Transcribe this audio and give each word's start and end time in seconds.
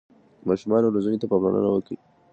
د 0.41 0.43
ماشومانو 0.49 0.93
روزنې 0.93 1.17
ته 1.21 1.27
پاملرنه 1.31 1.69
وکړئ. 1.71 1.97